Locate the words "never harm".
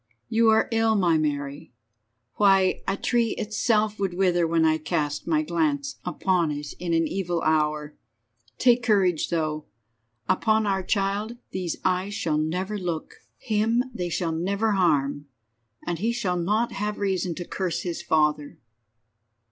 14.31-15.27